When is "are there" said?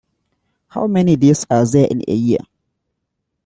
1.51-1.87